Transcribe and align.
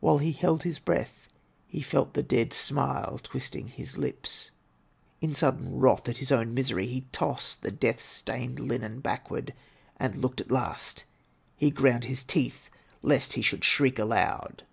While 0.00 0.18
he 0.18 0.32
held 0.32 0.64
his 0.64 0.80
breath 0.80 1.28
he 1.68 1.80
felt 1.80 2.14
the 2.14 2.22
dead 2.24 2.52
smile 2.52 3.20
twisting 3.22 3.68
his 3.68 3.96
lips. 3.96 4.50
In 5.20 5.34
sudden 5.34 5.78
wrath 5.78 6.08
at 6.08 6.16
his 6.16 6.32
own 6.32 6.52
misery, 6.52 6.88
he 6.88 7.06
tossed 7.12 7.62
the 7.62 7.70
death 7.70 8.02
stained 8.04 8.58
linen 8.58 8.98
backward, 8.98 9.54
and 9.98 10.16
looked 10.16 10.40
at 10.40 10.50
last. 10.50 11.04
He 11.56 11.70
ground 11.70 12.06
his 12.06 12.24
teeth 12.24 12.70
lest 13.02 13.34
he 13.34 13.40
should 13.42 13.62
shriek 13.64 14.00
aloud. 14.00 14.64